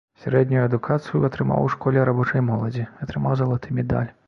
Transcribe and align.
Сярэднюю 0.21 0.61
адукацыю 0.67 1.21
атрымаў 1.29 1.61
у 1.67 1.69
школе 1.75 2.07
рабочай 2.11 2.45
моладзі, 2.49 2.89
атрымаў 3.07 3.41
залаты 3.45 3.67
медаль. 3.81 4.11